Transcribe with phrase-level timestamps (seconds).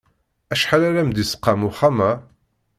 [0.53, 2.11] Acḥal ara m-d-isqam uxxam-a?